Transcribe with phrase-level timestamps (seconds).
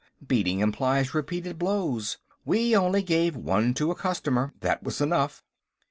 [0.27, 2.17] Beating implies repeated blows.
[2.43, 5.43] We only gave one to a customer; that was enough."